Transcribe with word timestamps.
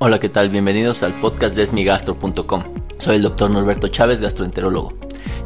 Hola, 0.00 0.20
¿qué 0.20 0.28
tal? 0.28 0.48
Bienvenidos 0.50 1.02
al 1.02 1.12
podcast 1.20 1.56
de 1.56 1.62
esmigastro.com. 1.62 2.64
Soy 2.98 3.16
el 3.16 3.22
doctor 3.22 3.50
Norberto 3.50 3.88
Chávez, 3.88 4.20
gastroenterólogo. 4.20 4.94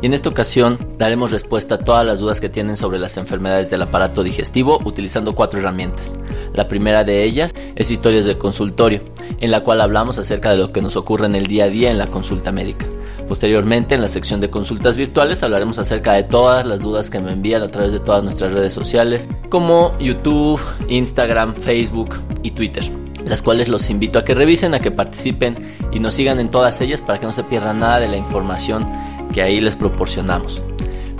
Y 0.00 0.06
en 0.06 0.14
esta 0.14 0.28
ocasión 0.28 0.94
daremos 0.98 1.30
respuesta 1.30 1.76
a 1.76 1.78
todas 1.78 2.04
las 2.04 2.18
dudas 2.18 2.40
que 2.40 2.48
tienen 2.48 2.76
sobre 2.76 2.98
las 2.98 3.16
enfermedades 3.16 3.70
del 3.70 3.82
aparato 3.82 4.22
digestivo 4.22 4.80
utilizando 4.84 5.34
cuatro 5.34 5.60
herramientas. 5.60 6.14
La 6.54 6.68
primera 6.68 7.04
de 7.04 7.24
ellas 7.24 7.54
es 7.76 7.90
historias 7.90 8.24
de 8.24 8.36
consultorio, 8.36 9.02
en 9.40 9.50
la 9.50 9.60
cual 9.60 9.80
hablamos 9.80 10.18
acerca 10.18 10.50
de 10.50 10.58
lo 10.58 10.72
que 10.72 10.82
nos 10.82 10.96
ocurre 10.96 11.26
en 11.26 11.36
el 11.36 11.46
día 11.46 11.64
a 11.64 11.68
día 11.68 11.90
en 11.90 11.98
la 11.98 12.08
consulta 12.08 12.52
médica. 12.52 12.86
Posteriormente, 13.32 13.94
en 13.94 14.02
la 14.02 14.10
sección 14.10 14.42
de 14.42 14.50
consultas 14.50 14.94
virtuales, 14.94 15.42
hablaremos 15.42 15.78
acerca 15.78 16.12
de 16.12 16.22
todas 16.22 16.66
las 16.66 16.80
dudas 16.80 17.08
que 17.08 17.18
me 17.18 17.32
envían 17.32 17.62
a 17.62 17.70
través 17.70 17.90
de 17.90 17.98
todas 17.98 18.22
nuestras 18.22 18.52
redes 18.52 18.74
sociales, 18.74 19.26
como 19.48 19.96
YouTube, 19.98 20.60
Instagram, 20.88 21.54
Facebook 21.54 22.14
y 22.42 22.50
Twitter 22.50 22.84
las 23.24 23.40
cuales 23.40 23.68
los 23.68 23.88
invito 23.88 24.18
a 24.18 24.24
que 24.24 24.34
revisen, 24.34 24.74
a 24.74 24.80
que 24.80 24.90
participen 24.90 25.56
y 25.92 25.98
nos 25.98 26.12
sigan 26.12 26.40
en 26.40 26.50
todas 26.50 26.78
ellas 26.82 27.00
para 27.00 27.18
que 27.18 27.24
no 27.24 27.32
se 27.32 27.42
pierdan 27.44 27.80
nada 27.80 28.00
de 28.00 28.08
la 28.08 28.18
información 28.18 28.86
que 29.32 29.40
ahí 29.40 29.60
les 29.60 29.76
proporcionamos. 29.76 30.60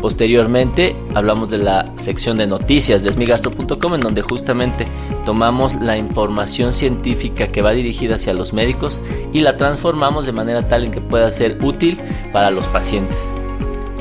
Posteriormente 0.03 0.97
hablamos 1.15 1.49
de 1.51 1.59
la 1.59 1.93
sección 1.95 2.37
de 2.37 2.49
noticias 2.49 3.05
de 3.05 3.11
esmigastro.com 3.11 3.95
en 3.95 4.01
donde 4.01 4.21
justamente 4.21 4.85
tomamos 5.25 5.77
la 5.77 5.97
información 5.97 6.73
científica 6.75 7.53
que 7.53 7.63
va 7.63 7.71
dirigida 7.71 8.17
hacia 8.17 8.35
los 8.35 8.53
médicos 8.53 9.01
y 9.33 9.43
la 9.43 9.57
transformamos 9.57 10.27
de 10.27 10.33
manera 10.33 10.67
tal 10.67 10.87
en 10.87 10.91
que 10.91 11.01
pueda 11.01 11.31
ser 11.31 11.65
útil 11.65 12.01
para 12.33 12.51
los 12.51 12.67
pacientes. 12.67 13.33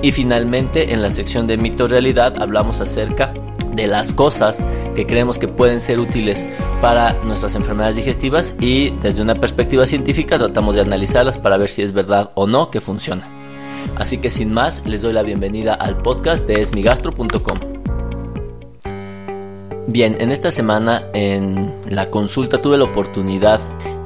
Y 0.01 0.11
finalmente 0.11 0.91
en 0.91 1.03
la 1.03 1.11
sección 1.11 1.45
de 1.45 1.57
mito 1.57 1.87
realidad 1.87 2.41
hablamos 2.41 2.81
acerca 2.81 3.31
de 3.75 3.85
las 3.85 4.11
cosas 4.11 4.65
que 4.95 5.05
creemos 5.05 5.37
que 5.37 5.47
pueden 5.47 5.79
ser 5.79 5.99
útiles 5.99 6.47
para 6.81 7.13
nuestras 7.25 7.53
enfermedades 7.53 7.97
digestivas 7.97 8.55
y 8.59 8.89
desde 9.01 9.21
una 9.21 9.35
perspectiva 9.35 9.85
científica 9.85 10.39
tratamos 10.39 10.73
de 10.73 10.81
analizarlas 10.81 11.37
para 11.37 11.57
ver 11.57 11.69
si 11.69 11.83
es 11.83 11.93
verdad 11.93 12.31
o 12.33 12.47
no 12.47 12.71
que 12.71 12.81
funciona. 12.81 13.40
Así 13.95 14.17
que 14.17 14.29
sin 14.29 14.53
más, 14.53 14.85
les 14.85 15.01
doy 15.01 15.13
la 15.13 15.23
bienvenida 15.23 15.73
al 15.73 15.97
podcast 15.97 16.45
de 16.47 16.61
esmigastro.com. 16.61 17.57
Bien, 19.87 20.15
en 20.19 20.31
esta 20.31 20.51
semana 20.51 21.07
en 21.13 21.73
la 21.89 22.09
consulta 22.09 22.61
tuve 22.61 22.77
la 22.77 22.85
oportunidad 22.85 23.59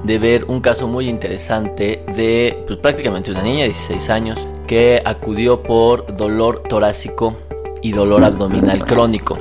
de 0.03 0.19
ver 0.19 0.45
un 0.45 0.61
caso 0.61 0.87
muy 0.87 1.09
interesante 1.09 2.03
de 2.15 2.63
pues, 2.65 2.79
prácticamente 2.79 3.31
una 3.31 3.43
niña 3.43 3.61
de 3.61 3.69
16 3.69 4.09
años 4.09 4.47
que 4.67 5.01
acudió 5.03 5.61
por 5.61 6.15
dolor 6.15 6.63
torácico 6.69 7.35
y 7.81 7.91
dolor 7.91 8.23
abdominal 8.23 8.83
crónico 8.85 9.37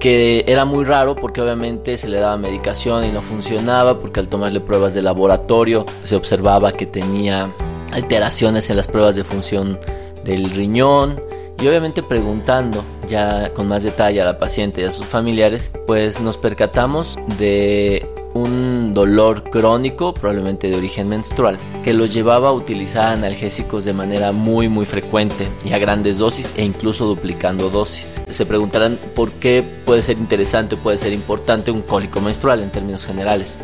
que 0.00 0.44
era 0.48 0.64
muy 0.64 0.84
raro 0.84 1.14
porque 1.14 1.42
obviamente 1.42 1.98
se 1.98 2.08
le 2.08 2.18
daba 2.18 2.36
medicación 2.38 3.04
y 3.04 3.12
no 3.12 3.20
funcionaba 3.20 4.00
porque 4.00 4.20
al 4.20 4.28
tomarle 4.28 4.60
pruebas 4.60 4.94
de 4.94 5.02
laboratorio 5.02 5.84
se 6.02 6.16
observaba 6.16 6.72
que 6.72 6.86
tenía 6.86 7.50
alteraciones 7.92 8.70
en 8.70 8.76
las 8.76 8.86
pruebas 8.86 9.16
de 9.16 9.24
función 9.24 9.78
del 10.24 10.50
riñón 10.50 11.20
y 11.60 11.68
obviamente 11.68 12.02
preguntando 12.02 12.82
ya 13.08 13.52
con 13.52 13.68
más 13.68 13.82
detalle 13.82 14.20
a 14.22 14.24
la 14.24 14.38
paciente 14.38 14.80
y 14.80 14.84
a 14.84 14.92
sus 14.92 15.06
familiares 15.06 15.70
pues 15.86 16.20
nos 16.20 16.38
percatamos 16.38 17.18
de 17.38 18.06
un 18.32 18.94
dolor 18.94 19.50
crónico, 19.50 20.14
probablemente 20.14 20.70
de 20.70 20.76
origen 20.76 21.08
menstrual, 21.08 21.58
que 21.82 21.92
los 21.92 22.12
llevaba 22.12 22.50
a 22.50 22.52
utilizar 22.52 23.12
analgésicos 23.14 23.84
de 23.84 23.92
manera 23.92 24.32
muy 24.32 24.68
muy 24.68 24.84
frecuente 24.84 25.48
y 25.64 25.72
a 25.72 25.78
grandes 25.78 26.18
dosis 26.18 26.54
e 26.56 26.64
incluso 26.64 27.06
duplicando 27.06 27.70
dosis. 27.70 28.20
Se 28.30 28.46
preguntarán 28.46 28.98
por 29.14 29.32
qué 29.32 29.64
puede 29.84 30.02
ser 30.02 30.18
interesante 30.18 30.76
o 30.76 30.78
puede 30.78 30.98
ser 30.98 31.12
importante 31.12 31.70
un 31.70 31.82
cólico 31.82 32.20
menstrual 32.20 32.60
en 32.60 32.70
términos 32.70 33.04
generales. 33.04 33.56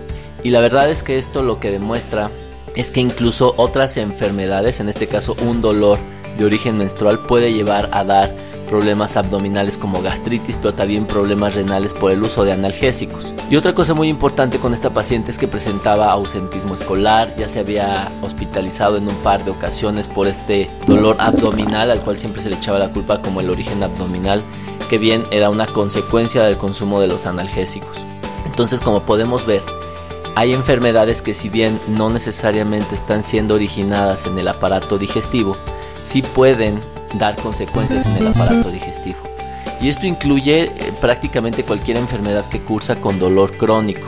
Y 0.43 0.50
la 0.50 0.61
verdad 0.61 0.91
es 0.91 1.03
que 1.03 1.19
esto 1.19 1.43
lo 1.43 1.61
que 1.61 1.71
demuestra 1.71 2.31
es 2.76 2.91
que 2.91 3.00
incluso 3.00 3.54
otras 3.56 3.97
enfermedades, 3.97 4.81
en 4.81 4.88
este 4.88 5.06
caso 5.06 5.37
un 5.42 5.60
dolor 5.60 5.98
de 6.38 6.44
origen 6.44 6.78
menstrual, 6.78 7.19
puede 7.26 7.53
llevar 7.53 7.88
a 7.92 8.04
dar 8.04 8.34
problemas 8.66 9.16
abdominales 9.16 9.78
como 9.78 10.03
gastritis, 10.03 10.56
pero 10.56 10.75
también 10.75 11.06
problemas 11.06 11.54
renales 11.54 11.94
por 11.94 12.10
el 12.10 12.22
uso 12.22 12.44
de 12.44 12.53
analgésicos. 12.53 13.32
Y 13.48 13.56
otra 13.56 13.72
cosa 13.75 13.94
muy 13.94 14.09
importante 14.09 14.59
con 14.59 14.75
esta 14.75 14.91
paciente 14.91 15.31
es 15.31 15.38
que 15.38 15.48
presentaba 15.48 16.10
ausentismo 16.12 16.75
escolar, 16.75 17.34
ya 17.37 17.48
se 17.48 17.60
había 17.60 18.10
hospitalizado 18.22 18.97
en 18.97 19.08
un 19.08 19.14
par 19.16 19.44
de 19.44 19.53
ocasiones 19.53 20.08
por 20.08 20.26
este 20.26 20.69
dolor 20.87 21.16
abdominal 21.19 21.91
al 21.91 22.00
cual 22.00 22.19
siempre 22.19 22.43
se 22.43 22.50
le 22.50 22.56
echaba 22.56 22.78
la 22.78 22.91
culpa 22.91 23.22
como 23.22 23.41
el 23.41 23.50
origen 23.50 23.82
abdominal, 23.82 24.44
que 24.91 24.98
bien 24.98 25.25
era 25.31 25.48
una 25.48 25.66
consecuencia 25.66 26.43
del 26.43 26.58
consumo 26.58 27.00
de 27.00 27.06
los 27.06 27.26
analgésicos. 27.26 27.98
Entonces, 28.44 28.81
como 28.81 29.04
podemos 29.04 29.47
ver, 29.47 29.62
hay 30.37 30.53
enfermedades 30.53 31.23
que 31.23 31.33
si 31.33 31.49
bien 31.49 31.81
no 31.89 32.11
necesariamente 32.11 32.95
están 32.95 33.23
siendo 33.23 33.55
originadas 33.55 34.27
en 34.27 34.39
el 34.39 34.47
aparato 34.47 34.99
digestivo, 34.99 35.57
sí 36.05 36.21
pueden 36.21 36.79
dar 37.15 37.37
consecuencias 37.37 38.05
en 38.05 38.19
el 38.19 38.27
aparato 38.27 38.71
digestivo. 38.71 39.17
Y 39.81 39.89
esto 39.89 40.07
incluye 40.07 40.65
eh, 40.65 40.93
prácticamente 41.01 41.65
cualquier 41.65 41.97
enfermedad 41.97 42.45
que 42.51 42.61
cursa 42.61 42.97
con 42.97 43.19
dolor 43.19 43.57
crónico. 43.57 44.07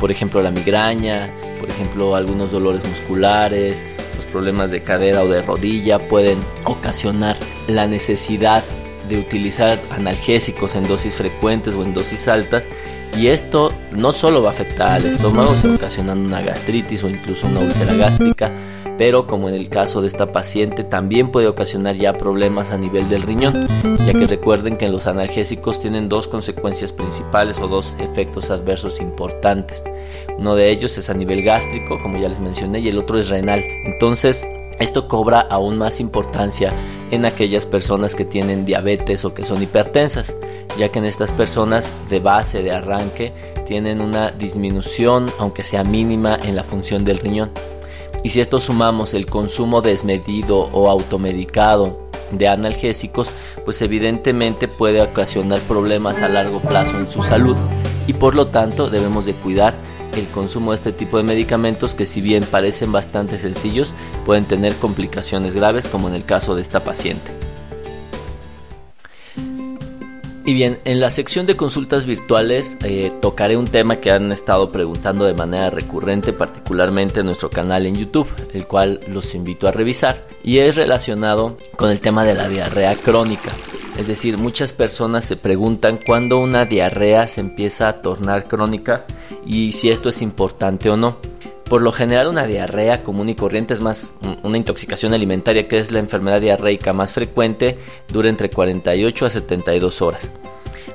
Por 0.00 0.10
ejemplo, 0.10 0.42
la 0.42 0.50
migraña, 0.50 1.32
por 1.60 1.68
ejemplo, 1.68 2.16
algunos 2.16 2.50
dolores 2.50 2.84
musculares, 2.84 3.86
los 4.16 4.26
problemas 4.26 4.72
de 4.72 4.82
cadera 4.82 5.22
o 5.22 5.28
de 5.28 5.40
rodilla 5.40 6.00
pueden 6.00 6.38
ocasionar 6.64 7.36
la 7.68 7.86
necesidad 7.86 8.64
de 9.08 9.18
utilizar 9.18 9.78
analgésicos 9.90 10.76
en 10.76 10.86
dosis 10.86 11.14
frecuentes 11.14 11.74
o 11.74 11.82
en 11.82 11.94
dosis 11.94 12.28
altas 12.28 12.68
y 13.16 13.28
esto 13.28 13.72
no 13.96 14.12
solo 14.12 14.42
va 14.42 14.48
a 14.48 14.52
afectar 14.52 14.92
al 14.92 15.06
estómago, 15.06 15.54
ocasionando 15.74 16.28
una 16.28 16.42
gastritis 16.42 17.04
o 17.04 17.08
incluso 17.08 17.46
una 17.46 17.60
úlcera 17.60 17.94
gástrica, 17.94 18.50
pero 18.98 19.26
como 19.26 19.48
en 19.48 19.54
el 19.54 19.68
caso 19.68 20.00
de 20.00 20.08
esta 20.08 20.32
paciente 20.32 20.82
también 20.82 21.30
puede 21.30 21.46
ocasionar 21.46 21.94
ya 21.94 22.18
problemas 22.18 22.70
a 22.70 22.78
nivel 22.78 23.08
del 23.08 23.22
riñón, 23.22 23.68
ya 24.04 24.12
que 24.12 24.26
recuerden 24.26 24.76
que 24.76 24.88
los 24.88 25.06
analgésicos 25.06 25.80
tienen 25.80 26.08
dos 26.08 26.26
consecuencias 26.26 26.92
principales 26.92 27.58
o 27.58 27.68
dos 27.68 27.96
efectos 28.00 28.50
adversos 28.50 29.00
importantes. 29.00 29.84
Uno 30.36 30.56
de 30.56 30.70
ellos 30.70 30.98
es 30.98 31.08
a 31.08 31.14
nivel 31.14 31.42
gástrico, 31.42 32.00
como 32.00 32.18
ya 32.18 32.28
les 32.28 32.40
mencioné, 32.40 32.80
y 32.80 32.88
el 32.88 32.98
otro 32.98 33.18
es 33.18 33.28
renal. 33.28 33.62
Entonces, 33.84 34.44
esto 34.78 35.08
cobra 35.08 35.40
aún 35.40 35.78
más 35.78 36.00
importancia 36.00 36.72
en 37.10 37.24
aquellas 37.24 37.66
personas 37.66 38.14
que 38.14 38.24
tienen 38.24 38.64
diabetes 38.64 39.24
o 39.24 39.34
que 39.34 39.44
son 39.44 39.62
hipertensas, 39.62 40.36
ya 40.78 40.88
que 40.90 40.98
en 40.98 41.04
estas 41.04 41.32
personas 41.32 41.92
de 42.10 42.20
base, 42.20 42.62
de 42.62 42.72
arranque, 42.72 43.32
tienen 43.66 44.00
una 44.00 44.30
disminución, 44.30 45.26
aunque 45.38 45.62
sea 45.62 45.84
mínima, 45.84 46.38
en 46.42 46.56
la 46.56 46.64
función 46.64 47.04
del 47.04 47.18
riñón. 47.18 47.50
Y 48.22 48.30
si 48.30 48.40
esto 48.40 48.58
sumamos 48.58 49.14
el 49.14 49.26
consumo 49.26 49.80
desmedido 49.80 50.68
o 50.72 50.88
automedicado 50.88 51.98
de 52.32 52.48
analgésicos, 52.48 53.30
pues 53.64 53.80
evidentemente 53.82 54.66
puede 54.66 55.00
ocasionar 55.02 55.60
problemas 55.60 56.20
a 56.22 56.28
largo 56.28 56.60
plazo 56.60 56.98
en 56.98 57.06
su 57.06 57.22
salud 57.22 57.56
y 58.06 58.12
por 58.14 58.34
lo 58.34 58.46
tanto 58.48 58.90
debemos 58.90 59.26
de 59.26 59.34
cuidar 59.34 59.74
el 60.16 60.26
consumo 60.28 60.72
de 60.72 60.76
este 60.76 60.92
tipo 60.92 61.16
de 61.16 61.22
medicamentos 61.22 61.94
que 61.94 62.06
si 62.06 62.20
bien 62.20 62.44
parecen 62.44 62.92
bastante 62.92 63.38
sencillos 63.38 63.92
pueden 64.24 64.44
tener 64.44 64.74
complicaciones 64.76 65.54
graves 65.54 65.88
como 65.88 66.08
en 66.08 66.14
el 66.14 66.24
caso 66.24 66.54
de 66.54 66.62
esta 66.62 66.84
paciente. 66.84 67.32
Y 70.46 70.52
bien, 70.52 70.78
en 70.84 71.00
la 71.00 71.08
sección 71.08 71.46
de 71.46 71.56
consultas 71.56 72.04
virtuales 72.04 72.76
eh, 72.84 73.10
tocaré 73.22 73.56
un 73.56 73.66
tema 73.66 73.96
que 73.96 74.10
han 74.10 74.30
estado 74.30 74.70
preguntando 74.70 75.24
de 75.24 75.32
manera 75.32 75.70
recurrente, 75.70 76.34
particularmente 76.34 77.20
en 77.20 77.26
nuestro 77.26 77.48
canal 77.48 77.86
en 77.86 77.94
YouTube, 77.94 78.28
el 78.52 78.66
cual 78.66 79.00
los 79.08 79.34
invito 79.34 79.66
a 79.66 79.72
revisar, 79.72 80.28
y 80.42 80.58
es 80.58 80.76
relacionado 80.76 81.56
con 81.76 81.90
el 81.90 82.02
tema 82.02 82.26
de 82.26 82.34
la 82.34 82.46
diarrea 82.50 82.94
crónica. 82.94 83.50
Es 83.98 84.08
decir, 84.08 84.38
muchas 84.38 84.72
personas 84.72 85.24
se 85.24 85.36
preguntan 85.36 86.00
cuándo 86.04 86.38
una 86.38 86.64
diarrea 86.64 87.28
se 87.28 87.40
empieza 87.40 87.88
a 87.88 88.02
tornar 88.02 88.48
crónica 88.48 89.04
y 89.46 89.72
si 89.72 89.88
esto 89.90 90.08
es 90.08 90.20
importante 90.20 90.90
o 90.90 90.96
no. 90.96 91.18
Por 91.64 91.80
lo 91.80 91.92
general 91.92 92.26
una 92.26 92.46
diarrea 92.46 93.02
común 93.02 93.28
y 93.28 93.36
corriente 93.36 93.72
es 93.72 93.80
más 93.80 94.12
una 94.42 94.58
intoxicación 94.58 95.14
alimentaria 95.14 95.68
que 95.68 95.78
es 95.78 95.92
la 95.92 96.00
enfermedad 96.00 96.40
diarreica 96.40 96.92
más 96.92 97.12
frecuente, 97.12 97.78
dura 98.08 98.28
entre 98.28 98.50
48 98.50 99.26
a 99.26 99.30
72 99.30 100.02
horas. 100.02 100.30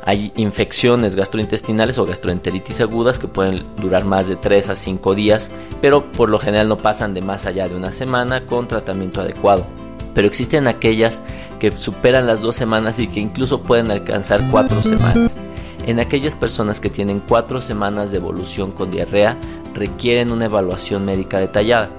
Hay 0.03 0.31
infecciones 0.35 1.15
gastrointestinales 1.15 1.97
o 1.97 2.05
gastroenteritis 2.05 2.81
agudas 2.81 3.17
que 3.17 3.27
pueden 3.27 3.63
durar 3.81 4.05
más 4.05 4.27
de 4.27 4.35
3 4.35 4.69
a 4.69 4.75
5 4.75 5.15
días, 5.15 5.51
pero 5.81 6.03
por 6.03 6.29
lo 6.29 6.37
general 6.37 6.67
no 6.67 6.77
pasan 6.77 7.13
de 7.13 7.21
más 7.21 7.45
allá 7.45 7.67
de 7.67 7.75
una 7.75 7.91
semana 7.91 8.45
con 8.45 8.67
tratamiento 8.67 9.21
adecuado. 9.21 9.65
Pero 10.13 10.27
existen 10.27 10.67
aquellas 10.67 11.21
que 11.59 11.71
superan 11.71 12.25
las 12.27 12.41
2 12.41 12.55
semanas 12.55 12.99
y 12.99 13.07
que 13.07 13.19
incluso 13.19 13.61
pueden 13.61 13.91
alcanzar 13.91 14.41
4 14.49 14.81
semanas. 14.81 15.37
En 15.85 15.99
aquellas 15.99 16.35
personas 16.35 16.79
que 16.79 16.89
tienen 16.89 17.21
4 17.27 17.61
semanas 17.61 18.11
de 18.11 18.17
evolución 18.17 18.71
con 18.71 18.91
diarrea, 18.91 19.37
requieren 19.73 20.31
una 20.31 20.45
evaluación 20.45 21.05
médica 21.05 21.39
detallada. 21.39 21.89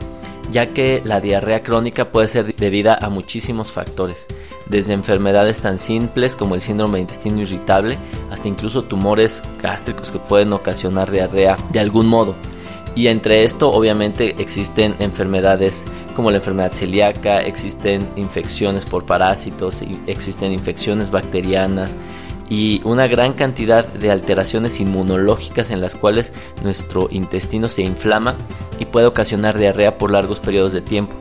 ya 0.51 0.67
que 0.67 1.01
la 1.05 1.21
diarrea 1.21 1.62
crónica 1.62 2.11
puede 2.11 2.29
ser 2.29 2.55
debida 2.57 2.99
a 3.01 3.09
muchísimos 3.09 3.71
factores, 3.71 4.27
desde 4.67 4.93
enfermedades 4.93 5.61
tan 5.61 5.79
simples 5.79 6.37
como 6.37 6.55
el 6.55 6.61
síndrome 6.61 6.99
de 6.99 7.03
intestino 7.03 7.41
irritable 7.41 7.97
hasta 8.31 8.49
incluso 8.49 8.83
tumores 8.83 9.43
gástricos 9.63 10.11
que 10.11 10.19
pueden 10.19 10.53
ocasionar 10.53 11.11
diarrea 11.11 11.56
de 11.73 11.81
algún 11.81 12.06
modo. 12.06 12.35
Y 12.95 13.07
entre 13.07 13.45
esto 13.45 13.71
obviamente 13.71 14.35
existen 14.39 14.97
enfermedades 14.99 15.87
como 16.17 16.31
la 16.31 16.39
enfermedad 16.39 16.73
celíaca, 16.73 17.41
existen 17.41 18.07
infecciones 18.17 18.85
por 18.85 19.07
parásitos, 19.07 19.83
existen 20.07 20.53
infecciones 20.53 21.11
bacterianas, 21.11 21.97
y 22.51 22.81
una 22.85 23.07
gran 23.07 23.33
cantidad 23.33 23.87
de 23.87 24.11
alteraciones 24.11 24.81
inmunológicas 24.81 25.71
en 25.71 25.81
las 25.81 25.95
cuales 25.95 26.33
nuestro 26.65 27.09
intestino 27.11 27.69
se 27.69 27.83
inflama 27.83 28.35
y 28.81 28.85
puede 28.87 29.07
ocasionar 29.07 29.57
diarrea 29.57 29.97
por 29.97 30.11
largos 30.11 30.41
periodos 30.41 30.73
de 30.73 30.81
tiempo. 30.81 31.15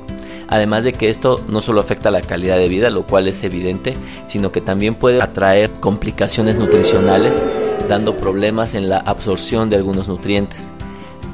Además 0.48 0.83
de 0.83 0.94
que 0.94 1.10
esto 1.10 1.39
no 1.48 1.62
solo 1.62 1.80
afecta 1.80 2.10
la 2.10 2.21
calidad 2.21 2.57
de 2.57 2.68
vida, 2.68 2.89
lo 2.89 3.06
cual 3.06 3.27
es 3.27 3.44
evidente, 3.44 3.95
sino 4.27 4.51
que 4.51 4.62
también 4.62 4.95
puede 4.95 5.21
atraer 5.21 5.69
complicaciones 5.80 6.57
nutricionales, 6.57 7.39
dando 7.88 8.18
problemas 8.18 8.74
en 8.74 8.89
la 8.89 8.98
absorción 8.98 9.69
de 9.69 9.75
algunos 9.75 10.07
nutrientes. 10.07 10.71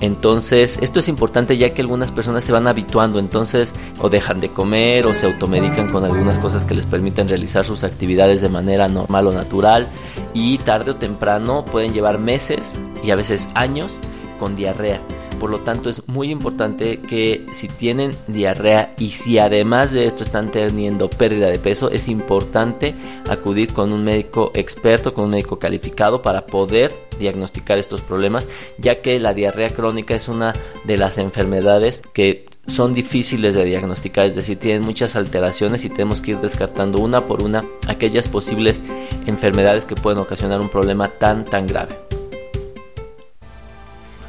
Entonces, 0.01 0.77
esto 0.81 0.99
es 0.99 1.07
importante 1.07 1.57
ya 1.57 1.73
que 1.73 1.81
algunas 1.81 2.11
personas 2.11 2.43
se 2.43 2.51
van 2.51 2.67
habituando, 2.67 3.19
entonces 3.19 3.73
o 4.01 4.09
dejan 4.09 4.39
de 4.39 4.49
comer 4.49 5.05
o 5.05 5.13
se 5.13 5.25
automedican 5.25 5.89
con 5.89 6.03
algunas 6.03 6.37
cosas 6.39 6.65
que 6.65 6.75
les 6.75 6.85
permiten 6.85 7.27
realizar 7.27 7.65
sus 7.65 7.83
actividades 7.83 8.41
de 8.41 8.49
manera 8.49 8.87
normal 8.87 9.27
o 9.27 9.31
natural 9.31 9.87
y 10.33 10.57
tarde 10.59 10.91
o 10.91 10.95
temprano 10.95 11.63
pueden 11.65 11.93
llevar 11.93 12.19
meses 12.19 12.75
y 13.03 13.11
a 13.11 13.15
veces 13.15 13.47
años 13.53 13.93
con 14.39 14.55
diarrea. 14.55 14.99
Por 15.39 15.49
lo 15.49 15.59
tanto, 15.59 15.89
es 15.89 16.07
muy 16.07 16.31
importante 16.31 16.99
que 16.99 17.45
si 17.51 17.67
tienen 17.67 18.15
diarrea 18.27 18.93
y 18.97 19.09
si 19.09 19.37
además 19.37 19.91
de 19.91 20.05
esto 20.05 20.23
están 20.23 20.49
teniendo 20.49 21.09
pérdida 21.09 21.47
de 21.47 21.59
peso, 21.59 21.91
es 21.91 22.07
importante 22.07 22.95
acudir 23.29 23.73
con 23.73 23.91
un 23.91 24.03
médico 24.03 24.51
experto, 24.53 25.13
con 25.13 25.25
un 25.25 25.31
médico 25.31 25.59
calificado 25.59 26.21
para 26.21 26.45
poder 26.45 26.91
diagnosticar 27.19 27.77
estos 27.77 28.01
problemas, 28.01 28.47
ya 28.77 29.01
que 29.01 29.19
la 29.19 29.33
diarrea 29.33 29.69
crónica 29.69 30.15
es 30.15 30.27
una 30.27 30.53
de 30.85 30.97
las 30.97 31.17
enfermedades 31.17 32.01
que 32.13 32.45
son 32.67 32.93
difíciles 32.93 33.55
de 33.55 33.65
diagnosticar, 33.65 34.25
es 34.25 34.35
decir, 34.35 34.57
tienen 34.57 34.83
muchas 34.83 35.15
alteraciones 35.15 35.85
y 35.85 35.89
tenemos 35.89 36.21
que 36.21 36.31
ir 36.31 36.37
descartando 36.37 36.99
una 36.99 37.21
por 37.21 37.43
una 37.43 37.63
aquellas 37.87 38.27
posibles 38.27 38.81
enfermedades 39.27 39.85
que 39.85 39.95
pueden 39.95 40.19
ocasionar 40.19 40.59
un 40.59 40.69
problema 40.69 41.07
tan 41.07 41.45
tan 41.45 41.67
grave. 41.67 42.04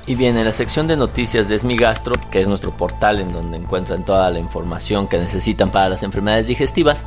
Y 0.08 0.14
bien, 0.14 0.38
en 0.38 0.44
la 0.44 0.52
sección 0.52 0.86
de 0.86 0.96
noticias 0.96 1.48
de 1.48 1.56
Esmigastro, 1.56 2.14
que 2.30 2.40
es 2.40 2.46
nuestro 2.46 2.70
portal 2.70 3.18
en 3.18 3.32
donde 3.32 3.56
encuentran 3.56 4.04
toda 4.04 4.30
la 4.30 4.38
información 4.38 5.08
que 5.08 5.18
necesitan 5.18 5.72
para 5.72 5.88
las 5.88 6.04
enfermedades 6.04 6.46
digestivas, 6.46 7.04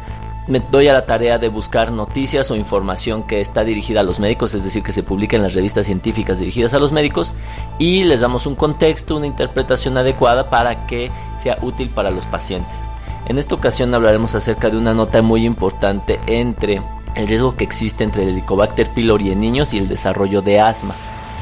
me 0.47 0.59
doy 0.59 0.89
a 0.89 0.93
la 0.93 1.05
tarea 1.05 1.37
de 1.37 1.47
buscar 1.47 1.93
noticias 1.93 2.51
o 2.51 2.57
información 2.57 3.23
que 3.23 3.39
está 3.39 3.63
dirigida 3.63 4.01
a 4.01 4.03
los 4.03 4.19
médicos, 4.19 4.53
es 4.53 4.65
decir, 4.65 4.83
que 4.83 4.91
se 4.91 5.03
publica 5.03 5.37
en 5.37 5.43
las 5.43 5.53
revistas 5.53 5.85
científicas 5.85 6.39
dirigidas 6.39 6.73
a 6.73 6.79
los 6.79 6.91
médicos, 6.91 7.33
y 7.77 8.03
les 8.03 8.19
damos 8.19 8.45
un 8.45 8.55
contexto, 8.55 9.15
una 9.15 9.27
interpretación 9.27 9.97
adecuada 9.97 10.49
para 10.49 10.85
que 10.85 11.09
sea 11.37 11.57
útil 11.61 11.91
para 11.91 12.11
los 12.11 12.25
pacientes. 12.25 12.83
En 13.27 13.37
esta 13.37 13.55
ocasión 13.55 13.93
hablaremos 13.93 14.35
acerca 14.35 14.69
de 14.69 14.77
una 14.77 14.93
nota 14.93 15.21
muy 15.21 15.45
importante 15.45 16.19
entre 16.27 16.81
el 17.15 17.27
riesgo 17.27 17.55
que 17.55 17.63
existe 17.63 18.03
entre 18.03 18.23
el 18.23 18.29
Helicobacter 18.29 18.89
pylori 18.89 19.31
en 19.31 19.39
niños 19.39 19.73
y 19.73 19.77
el 19.77 19.87
desarrollo 19.87 20.41
de 20.41 20.59
asma. 20.59 20.95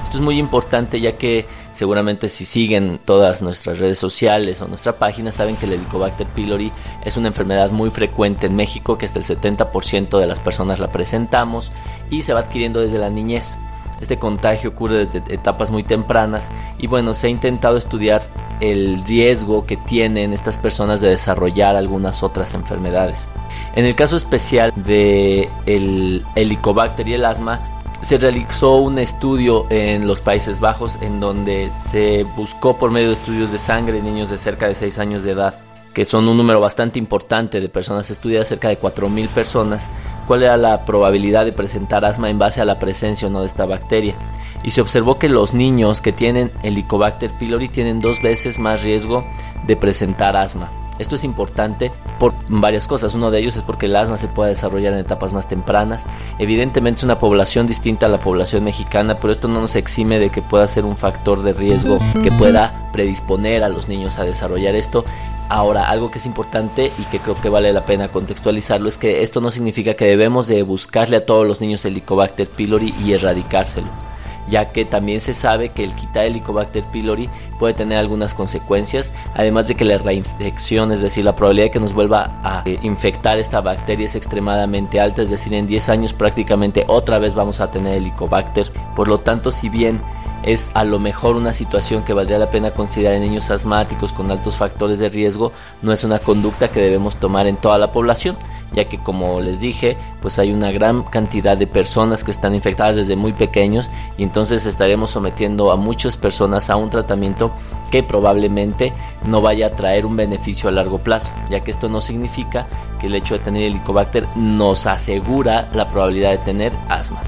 Esto 0.07 0.19
es 0.19 0.23
muy 0.23 0.39
importante 0.39 1.01
ya 1.01 1.17
que 1.17 1.45
seguramente 1.73 2.29
si 2.29 2.45
siguen 2.45 2.97
todas 3.03 3.41
nuestras 3.41 3.79
redes 3.79 3.99
sociales 3.99 4.61
o 4.61 4.67
nuestra 4.69 4.93
página 4.93 5.33
saben 5.33 5.57
que 5.57 5.65
el 5.65 5.73
Helicobacter 5.73 6.25
pylori 6.27 6.71
es 7.03 7.17
una 7.17 7.27
enfermedad 7.27 7.71
muy 7.71 7.89
frecuente 7.89 8.47
en 8.47 8.55
México, 8.55 8.97
que 8.97 9.05
hasta 9.05 9.19
el 9.19 9.25
70% 9.25 10.17
de 10.17 10.25
las 10.25 10.39
personas 10.39 10.79
la 10.79 10.93
presentamos 10.93 11.73
y 12.09 12.21
se 12.21 12.33
va 12.33 12.39
adquiriendo 12.39 12.79
desde 12.79 12.99
la 12.99 13.09
niñez. 13.09 13.57
Este 13.99 14.17
contagio 14.17 14.69
ocurre 14.69 15.05
desde 15.05 15.21
etapas 15.27 15.71
muy 15.71 15.83
tempranas 15.83 16.51
y 16.77 16.87
bueno, 16.87 17.13
se 17.13 17.27
ha 17.27 17.29
intentado 17.29 17.75
estudiar 17.75 18.21
el 18.61 19.03
riesgo 19.03 19.65
que 19.65 19.75
tienen 19.75 20.31
estas 20.31 20.57
personas 20.57 21.01
de 21.01 21.09
desarrollar 21.09 21.75
algunas 21.75 22.23
otras 22.23 22.53
enfermedades. 22.53 23.27
En 23.75 23.83
el 23.83 23.93
caso 23.93 24.15
especial 24.15 24.71
de 24.77 25.49
el 25.65 26.23
Helicobacter 26.35 27.09
y 27.09 27.15
el 27.15 27.25
asma, 27.25 27.76
se 28.01 28.17
realizó 28.17 28.77
un 28.77 28.99
estudio 28.99 29.65
en 29.69 30.07
los 30.07 30.21
Países 30.21 30.59
Bajos 30.59 30.97
en 31.01 31.19
donde 31.19 31.71
se 31.79 32.23
buscó 32.35 32.77
por 32.77 32.91
medio 32.91 33.07
de 33.07 33.15
estudios 33.15 33.51
de 33.51 33.57
sangre 33.57 34.01
niños 34.01 34.29
de 34.29 34.37
cerca 34.37 34.67
de 34.67 34.75
6 34.75 34.99
años 34.99 35.23
de 35.23 35.31
edad, 35.31 35.59
que 35.93 36.05
son 36.05 36.27
un 36.27 36.37
número 36.37 36.59
bastante 36.59 36.99
importante 36.99 37.59
de 37.59 37.69
personas 37.69 38.11
estudiadas, 38.11 38.47
cerca 38.47 38.69
de 38.69 38.79
4.000 38.79 39.27
personas, 39.29 39.89
cuál 40.27 40.43
era 40.43 40.55
la 40.55 40.85
probabilidad 40.85 41.43
de 41.43 41.53
presentar 41.53 42.05
asma 42.05 42.29
en 42.29 42.37
base 42.37 42.61
a 42.61 42.65
la 42.65 42.79
presencia 42.79 43.27
o 43.27 43.31
no 43.31 43.41
de 43.41 43.47
esta 43.47 43.65
bacteria. 43.65 44.15
Y 44.63 44.69
se 44.69 44.81
observó 44.81 45.17
que 45.17 45.27
los 45.27 45.53
niños 45.53 46.01
que 46.01 46.13
tienen 46.13 46.51
Helicobacter 46.63 47.31
pylori 47.39 47.67
tienen 47.67 47.99
dos 47.99 48.21
veces 48.21 48.59
más 48.59 48.83
riesgo 48.83 49.25
de 49.65 49.75
presentar 49.75 50.35
asma. 50.35 50.86
Esto 50.99 51.15
es 51.15 51.23
importante 51.23 51.91
por 52.19 52.33
varias 52.47 52.87
cosas. 52.87 53.13
Uno 53.13 53.31
de 53.31 53.39
ellos 53.39 53.55
es 53.55 53.63
porque 53.63 53.85
el 53.85 53.95
asma 53.95 54.17
se 54.17 54.27
puede 54.27 54.51
desarrollar 54.51 54.93
en 54.93 54.99
etapas 54.99 55.33
más 55.33 55.47
tempranas. 55.47 56.05
Evidentemente 56.39 56.99
es 56.99 57.03
una 57.03 57.19
población 57.19 57.67
distinta 57.67 58.07
a 58.07 58.09
la 58.09 58.19
población 58.19 58.63
mexicana, 58.63 59.19
pero 59.19 59.31
esto 59.31 59.47
no 59.47 59.61
nos 59.61 59.75
exime 59.75 60.19
de 60.19 60.29
que 60.29 60.41
pueda 60.41 60.67
ser 60.67 60.85
un 60.85 60.97
factor 60.97 61.43
de 61.43 61.53
riesgo 61.53 61.99
que 62.23 62.31
pueda 62.31 62.89
predisponer 62.91 63.63
a 63.63 63.69
los 63.69 63.87
niños 63.87 64.17
a 64.19 64.23
desarrollar 64.23 64.75
esto. 64.75 65.05
Ahora, 65.49 65.89
algo 65.89 66.11
que 66.11 66.19
es 66.19 66.25
importante 66.25 66.91
y 66.97 67.03
que 67.03 67.19
creo 67.19 67.35
que 67.39 67.49
vale 67.49 67.71
la 67.71 67.85
pena 67.85 68.09
contextualizarlo 68.09 68.89
es 68.89 68.97
que 68.97 69.21
esto 69.23 69.39
no 69.39 69.49
significa 69.49 69.93
que 69.93 70.05
debemos 70.05 70.47
de 70.47 70.61
buscarle 70.63 71.17
a 71.17 71.25
todos 71.25 71.47
los 71.47 71.61
niños 71.61 71.85
el 71.85 71.93
Helicobacter 71.93 72.49
pylori 72.49 72.93
y 73.05 73.13
erradicárselo 73.13 74.06
ya 74.49 74.71
que 74.71 74.85
también 74.85 75.21
se 75.21 75.33
sabe 75.33 75.69
que 75.69 75.83
el 75.83 75.95
quitar 75.95 76.25
Helicobacter 76.25 76.83
pylori 76.85 77.29
puede 77.59 77.73
tener 77.73 77.97
algunas 77.97 78.33
consecuencias, 78.33 79.13
además 79.33 79.67
de 79.67 79.75
que 79.75 79.85
la 79.85 79.97
reinfección, 79.97 80.91
es 80.91 81.01
decir, 81.01 81.25
la 81.25 81.35
probabilidad 81.35 81.65
de 81.65 81.71
que 81.71 81.79
nos 81.79 81.93
vuelva 81.93 82.39
a 82.43 82.63
eh, 82.65 82.79
infectar 82.81 83.39
esta 83.39 83.61
bacteria 83.61 84.05
es 84.05 84.15
extremadamente 84.15 84.99
alta, 84.99 85.21
es 85.21 85.29
decir, 85.29 85.53
en 85.53 85.67
10 85.67 85.89
años 85.89 86.13
prácticamente 86.13 86.85
otra 86.87 87.19
vez 87.19 87.35
vamos 87.35 87.59
a 87.61 87.71
tener 87.71 87.95
Helicobacter. 87.95 88.71
Por 88.95 89.07
lo 89.07 89.19
tanto, 89.19 89.51
si 89.51 89.69
bien 89.69 90.01
es 90.47 90.71
a 90.73 90.83
lo 90.83 90.99
mejor 90.99 91.35
una 91.35 91.53
situación 91.53 92.03
que 92.03 92.13
valdría 92.13 92.39
la 92.39 92.49
pena 92.49 92.71
considerar 92.71 93.15
en 93.15 93.21
niños 93.21 93.51
asmáticos 93.51 94.13
con 94.13 94.31
altos 94.31 94.55
factores 94.55 94.97
de 94.97 95.09
riesgo, 95.09 95.51
no 95.81 95.91
es 95.91 96.03
una 96.03 96.19
conducta 96.19 96.69
que 96.69 96.81
debemos 96.81 97.17
tomar 97.17 97.47
en 97.47 97.57
toda 97.57 97.77
la 97.77 97.91
población 97.91 98.37
ya 98.73 98.85
que 98.85 98.97
como 98.97 99.39
les 99.39 99.59
dije, 99.59 99.97
pues 100.21 100.39
hay 100.39 100.51
una 100.51 100.71
gran 100.71 101.03
cantidad 101.03 101.57
de 101.57 101.67
personas 101.67 102.23
que 102.23 102.31
están 102.31 102.55
infectadas 102.55 102.95
desde 102.95 103.15
muy 103.15 103.33
pequeños 103.33 103.89
y 104.17 104.23
entonces 104.23 104.65
estaremos 104.65 105.11
sometiendo 105.11 105.71
a 105.71 105.75
muchas 105.75 106.17
personas 106.17 106.69
a 106.69 106.75
un 106.75 106.89
tratamiento 106.89 107.51
que 107.91 108.03
probablemente 108.03 108.93
no 109.25 109.41
vaya 109.41 109.67
a 109.67 109.75
traer 109.75 110.05
un 110.05 110.15
beneficio 110.15 110.69
a 110.69 110.73
largo 110.73 110.99
plazo, 110.99 111.31
ya 111.49 111.61
que 111.61 111.71
esto 111.71 111.89
no 111.89 112.01
significa 112.01 112.67
que 112.99 113.07
el 113.07 113.15
hecho 113.15 113.35
de 113.35 113.43
tener 113.43 113.63
helicobacter 113.63 114.27
nos 114.35 114.85
asegura 114.85 115.69
la 115.73 115.87
probabilidad 115.87 116.31
de 116.31 116.37
tener 116.39 116.73
asma. 116.89 117.21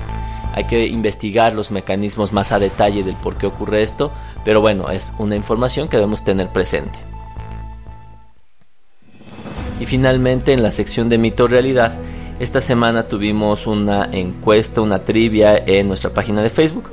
Hay 0.54 0.66
que 0.66 0.88
investigar 0.88 1.54
los 1.54 1.72
mecanismos 1.72 2.34
más 2.34 2.52
a 2.52 2.60
detalle 2.60 3.04
del 3.04 3.16
por 3.16 3.38
qué 3.38 3.48
ocurre 3.48 3.82
esto, 3.82 4.12
pero 4.44 4.62
bueno, 4.62 4.90
es 4.90 5.14
una 5.18 5.36
información 5.36 5.88
que 5.88 5.98
debemos 5.98 6.24
tener 6.24 6.50
presente. 6.50 7.00
Y 9.80 9.86
finalmente 9.86 10.52
en 10.52 10.62
la 10.62 10.72
sección 10.72 11.08
de 11.08 11.18
mito 11.18 11.48
realidad, 11.48 11.98
esta 12.40 12.62
semana 12.62 13.08
tuvimos 13.08 13.68
una 13.68 14.10
encuesta, 14.12 14.82
una 14.82 15.04
trivia 15.04 15.58
en 15.58 15.88
nuestra 15.88 16.14
página 16.14 16.42
de 16.42 16.50
Facebook. 16.50 16.90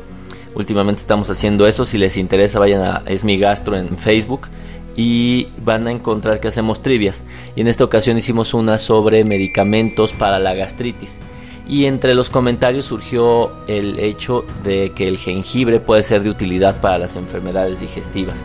Últimamente 0.55 1.01
estamos 1.01 1.29
haciendo 1.31 1.67
eso, 1.67 1.85
si 1.85 1.99
les 1.99 2.17
interesa 2.17 2.59
vayan 2.59 2.83
a 2.83 3.03
Es 3.07 3.25
mi 3.25 3.39
gastro 3.39 3.77
en 3.77 3.99
Facebook 3.99 4.49
y 4.97 5.49
van 5.65 5.87
a 5.87 5.93
encontrar 5.93 6.41
que 6.41 6.49
hacemos 6.49 6.81
trivias. 6.81 7.25
Y 7.55 7.61
en 7.61 7.69
esta 7.69 7.85
ocasión 7.85 8.19
hicimos 8.19 8.55
una 8.55 8.79
sobre 8.79 9.25
medicamentos 9.25 10.13
para 10.13 10.39
la 10.39 10.55
gastritis. 10.55 11.21
Y 11.69 11.87
entre 11.87 12.15
los 12.15 12.31
comentarios 12.31 12.87
surgió 12.87 13.51
el 13.67 13.99
hecho 13.99 14.45
de 14.63 14.93
que 14.93 15.09
el 15.09 15.19
jengibre 15.19 15.81
puede 15.81 16.03
ser 16.03 16.23
de 16.23 16.31
utilidad 16.31 16.81
para 16.81 16.99
las 16.99 17.17
enfermedades 17.17 17.81
digestivas. 17.81 18.45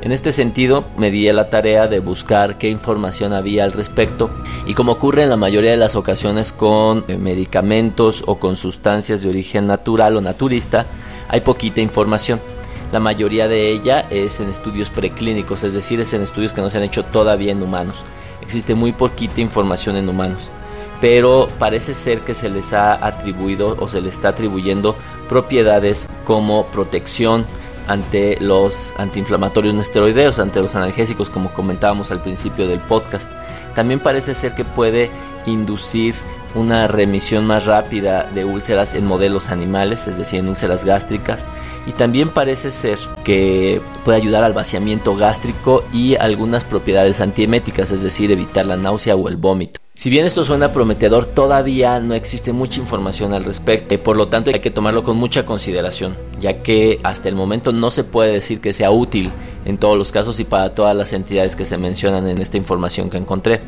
En 0.00 0.12
este 0.12 0.30
sentido, 0.30 0.84
me 0.96 1.10
di 1.10 1.28
a 1.28 1.32
la 1.32 1.50
tarea 1.50 1.88
de 1.88 1.98
buscar 1.98 2.56
qué 2.56 2.70
información 2.70 3.32
había 3.32 3.64
al 3.64 3.72
respecto 3.72 4.30
y 4.64 4.74
como 4.74 4.92
ocurre 4.92 5.24
en 5.24 5.30
la 5.30 5.36
mayoría 5.36 5.72
de 5.72 5.76
las 5.76 5.96
ocasiones 5.96 6.52
con 6.52 7.04
eh, 7.08 7.18
medicamentos 7.18 8.22
o 8.26 8.36
con 8.36 8.54
sustancias 8.54 9.22
de 9.22 9.28
origen 9.28 9.66
natural 9.66 10.16
o 10.16 10.20
naturista, 10.20 10.86
hay 11.28 11.40
poquita 11.40 11.80
información. 11.80 12.40
La 12.92 13.00
mayoría 13.00 13.48
de 13.48 13.70
ella 13.70 14.06
es 14.08 14.40
en 14.40 14.48
estudios 14.48 14.88
preclínicos, 14.88 15.64
es 15.64 15.74
decir, 15.74 16.00
es 16.00 16.14
en 16.14 16.22
estudios 16.22 16.54
que 16.54 16.62
no 16.62 16.70
se 16.70 16.78
han 16.78 16.84
hecho 16.84 17.04
todavía 17.04 17.52
en 17.52 17.62
humanos. 17.62 18.04
Existe 18.40 18.74
muy 18.74 18.92
poquita 18.92 19.40
información 19.40 19.96
en 19.96 20.08
humanos 20.08 20.48
pero 21.00 21.48
parece 21.58 21.94
ser 21.94 22.20
que 22.22 22.34
se 22.34 22.48
les 22.48 22.72
ha 22.72 22.94
atribuido 23.06 23.76
o 23.78 23.88
se 23.88 24.00
les 24.00 24.14
está 24.14 24.30
atribuyendo 24.30 24.96
propiedades 25.28 26.08
como 26.24 26.66
protección 26.66 27.44
ante 27.86 28.36
los 28.40 28.94
antiinflamatorios 28.98 29.74
no 29.74 29.80
esteroideos, 29.80 30.38
ante 30.38 30.60
los 30.60 30.74
analgésicos 30.74 31.30
como 31.30 31.52
comentábamos 31.52 32.10
al 32.10 32.20
principio 32.20 32.68
del 32.68 32.80
podcast. 32.80 33.28
También 33.74 34.00
parece 34.00 34.34
ser 34.34 34.54
que 34.54 34.64
puede 34.64 35.10
inducir 35.46 36.14
una 36.54 36.88
remisión 36.88 37.46
más 37.46 37.66
rápida 37.66 38.24
de 38.34 38.44
úlceras 38.44 38.94
en 38.94 39.06
modelos 39.06 39.50
animales, 39.50 40.06
es 40.06 40.18
decir, 40.18 40.40
en 40.40 40.48
úlceras 40.48 40.84
gástricas, 40.84 41.46
y 41.86 41.92
también 41.92 42.30
parece 42.30 42.70
ser 42.70 42.98
que 43.24 43.80
puede 44.04 44.18
ayudar 44.18 44.44
al 44.44 44.52
vaciamiento 44.52 45.14
gástrico 45.14 45.84
y 45.92 46.16
algunas 46.16 46.64
propiedades 46.64 47.20
antieméticas, 47.20 47.90
es 47.90 48.02
decir, 48.02 48.30
evitar 48.32 48.66
la 48.66 48.76
náusea 48.76 49.14
o 49.14 49.28
el 49.28 49.36
vómito. 49.36 49.80
Si 49.98 50.10
bien 50.10 50.26
esto 50.26 50.44
suena 50.44 50.72
prometedor, 50.72 51.26
todavía 51.26 51.98
no 51.98 52.14
existe 52.14 52.52
mucha 52.52 52.78
información 52.78 53.32
al 53.32 53.42
respecto, 53.42 54.00
por 54.00 54.16
lo 54.16 54.28
tanto 54.28 54.50
hay 54.50 54.60
que 54.60 54.70
tomarlo 54.70 55.02
con 55.02 55.16
mucha 55.16 55.44
consideración, 55.44 56.16
ya 56.38 56.62
que 56.62 57.00
hasta 57.02 57.28
el 57.28 57.34
momento 57.34 57.72
no 57.72 57.90
se 57.90 58.04
puede 58.04 58.30
decir 58.30 58.60
que 58.60 58.72
sea 58.72 58.92
útil 58.92 59.32
en 59.64 59.76
todos 59.76 59.98
los 59.98 60.12
casos 60.12 60.38
y 60.38 60.44
para 60.44 60.72
todas 60.72 60.94
las 60.94 61.12
entidades 61.12 61.56
que 61.56 61.64
se 61.64 61.78
mencionan 61.78 62.28
en 62.28 62.38
esta 62.38 62.56
información 62.56 63.10
que 63.10 63.16
encontré. 63.16 63.60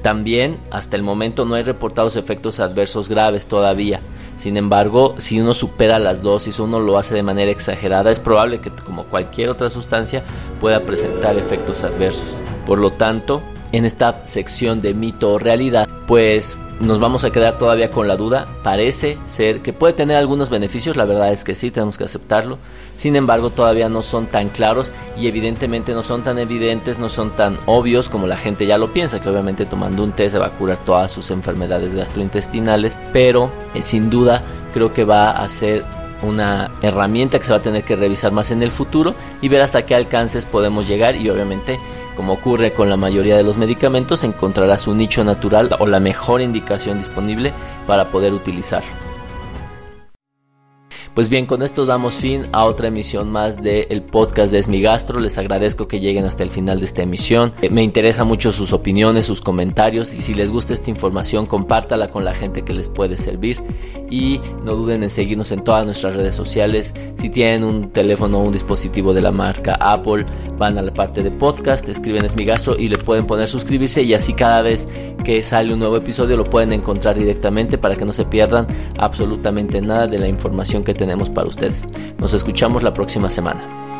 También 0.00 0.60
hasta 0.70 0.94
el 0.94 1.02
momento 1.02 1.44
no 1.44 1.56
hay 1.56 1.64
reportados 1.64 2.14
efectos 2.14 2.60
adversos 2.60 3.08
graves 3.08 3.46
todavía. 3.46 3.98
Sin 4.36 4.56
embargo, 4.56 5.16
si 5.18 5.40
uno 5.40 5.54
supera 5.54 5.98
las 5.98 6.22
dosis, 6.22 6.60
uno 6.60 6.78
lo 6.78 6.98
hace 6.98 7.16
de 7.16 7.24
manera 7.24 7.50
exagerada, 7.50 8.12
es 8.12 8.20
probable 8.20 8.60
que 8.60 8.70
como 8.70 9.06
cualquier 9.06 9.48
otra 9.48 9.68
sustancia 9.68 10.22
pueda 10.60 10.84
presentar 10.84 11.36
efectos 11.36 11.82
adversos. 11.82 12.40
Por 12.64 12.78
lo 12.78 12.92
tanto, 12.92 13.42
en 13.76 13.84
esta 13.84 14.26
sección 14.26 14.80
de 14.80 14.94
mito 14.94 15.32
o 15.32 15.38
realidad, 15.38 15.88
pues 16.06 16.58
nos 16.80 17.00
vamos 17.00 17.24
a 17.24 17.30
quedar 17.30 17.58
todavía 17.58 17.90
con 17.90 18.06
la 18.06 18.16
duda. 18.16 18.46
Parece 18.62 19.18
ser 19.26 19.62
que 19.62 19.72
puede 19.72 19.94
tener 19.94 20.16
algunos 20.16 20.50
beneficios, 20.50 20.96
la 20.96 21.04
verdad 21.04 21.32
es 21.32 21.44
que 21.44 21.54
sí, 21.54 21.70
tenemos 21.70 21.98
que 21.98 22.04
aceptarlo. 22.04 22.58
Sin 22.96 23.16
embargo, 23.16 23.50
todavía 23.50 23.88
no 23.88 24.02
son 24.02 24.26
tan 24.26 24.48
claros 24.48 24.92
y 25.18 25.26
evidentemente 25.26 25.92
no 25.92 26.02
son 26.02 26.22
tan 26.22 26.38
evidentes, 26.38 26.98
no 26.98 27.08
son 27.08 27.34
tan 27.34 27.58
obvios 27.66 28.08
como 28.08 28.26
la 28.26 28.36
gente 28.36 28.66
ya 28.66 28.78
lo 28.78 28.92
piensa, 28.92 29.20
que 29.20 29.28
obviamente 29.28 29.66
tomando 29.66 30.04
un 30.04 30.12
té 30.12 30.30
se 30.30 30.38
va 30.38 30.46
a 30.46 30.50
curar 30.50 30.84
todas 30.84 31.10
sus 31.10 31.30
enfermedades 31.30 31.94
gastrointestinales, 31.94 32.96
pero 33.12 33.50
eh, 33.74 33.82
sin 33.82 34.10
duda 34.10 34.42
creo 34.72 34.92
que 34.92 35.04
va 35.04 35.30
a 35.30 35.48
ser 35.48 35.84
una 36.22 36.70
herramienta 36.80 37.38
que 37.38 37.44
se 37.44 37.50
va 37.50 37.58
a 37.58 37.62
tener 37.62 37.84
que 37.84 37.96
revisar 37.96 38.32
más 38.32 38.50
en 38.50 38.62
el 38.62 38.70
futuro 38.70 39.14
y 39.42 39.48
ver 39.48 39.60
hasta 39.60 39.84
qué 39.84 39.94
alcances 39.94 40.46
podemos 40.46 40.88
llegar 40.88 41.16
y 41.16 41.28
obviamente 41.28 41.78
como 42.16 42.34
ocurre 42.34 42.72
con 42.72 42.88
la 42.88 42.96
mayoría 42.96 43.36
de 43.36 43.42
los 43.42 43.56
medicamentos, 43.56 44.24
encontrarás 44.24 44.86
un 44.86 44.98
nicho 44.98 45.24
natural 45.24 45.74
o 45.78 45.86
la 45.86 46.00
mejor 46.00 46.40
indicación 46.40 46.98
disponible 46.98 47.52
para 47.86 48.10
poder 48.10 48.32
utilizarlo. 48.32 49.13
Pues 51.14 51.28
bien, 51.28 51.46
con 51.46 51.62
esto 51.62 51.86
damos 51.86 52.16
fin 52.16 52.42
a 52.50 52.64
otra 52.64 52.88
emisión 52.88 53.30
más 53.30 53.62
del 53.62 54.02
podcast 54.02 54.50
de 54.50 54.58
Esmigastro. 54.58 55.20
Les 55.20 55.38
agradezco 55.38 55.86
que 55.86 56.00
lleguen 56.00 56.24
hasta 56.24 56.42
el 56.42 56.50
final 56.50 56.80
de 56.80 56.86
esta 56.86 57.02
emisión. 57.02 57.52
Eh, 57.62 57.70
me 57.70 57.84
interesa 57.84 58.24
mucho 58.24 58.50
sus 58.50 58.72
opiniones, 58.72 59.24
sus 59.24 59.40
comentarios 59.40 60.12
y 60.12 60.22
si 60.22 60.34
les 60.34 60.50
gusta 60.50 60.72
esta 60.72 60.90
información, 60.90 61.46
compártala 61.46 62.10
con 62.10 62.24
la 62.24 62.34
gente 62.34 62.62
que 62.62 62.72
les 62.72 62.88
puede 62.88 63.16
servir. 63.16 63.62
Y 64.10 64.40
no 64.64 64.74
duden 64.74 65.04
en 65.04 65.10
seguirnos 65.10 65.52
en 65.52 65.62
todas 65.62 65.84
nuestras 65.84 66.16
redes 66.16 66.34
sociales. 66.34 66.92
Si 67.20 67.30
tienen 67.30 67.62
un 67.62 67.92
teléfono 67.92 68.38
o 68.38 68.42
un 68.42 68.52
dispositivo 68.52 69.14
de 69.14 69.20
la 69.20 69.30
marca 69.30 69.76
Apple, 69.78 70.26
van 70.58 70.78
a 70.78 70.82
la 70.82 70.92
parte 70.92 71.22
de 71.22 71.30
podcast, 71.30 71.88
escriben 71.88 72.24
Esmigastro 72.24 72.74
y 72.76 72.88
le 72.88 72.98
pueden 72.98 73.24
poner 73.24 73.46
suscribirse 73.46 74.02
y 74.02 74.14
así 74.14 74.34
cada 74.34 74.62
vez 74.62 74.88
que 75.22 75.40
sale 75.42 75.72
un 75.72 75.78
nuevo 75.78 75.96
episodio 75.96 76.36
lo 76.36 76.50
pueden 76.50 76.72
encontrar 76.72 77.16
directamente 77.16 77.78
para 77.78 77.94
que 77.94 78.04
no 78.04 78.12
se 78.12 78.24
pierdan 78.24 78.66
absolutamente 78.98 79.80
nada 79.80 80.08
de 80.08 80.18
la 80.18 80.28
información 80.28 80.82
que 80.82 80.92
tenemos 81.04 81.28
para 81.28 81.46
ustedes. 81.46 81.86
Nos 82.18 82.32
escuchamos 82.32 82.82
la 82.82 82.94
próxima 82.94 83.28
semana. 83.28 83.93